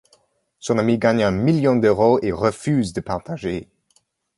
[0.57, 3.69] Son ami gagne un million d'euros et refuse de partager.